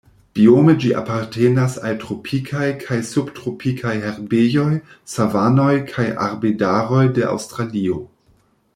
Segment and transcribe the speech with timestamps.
[0.37, 4.71] Biome ĝi apartenas al tropikaj kaj subtropikaj herbejoj,
[5.17, 8.05] savanoj kaj arbedaroj de Aŭstralio.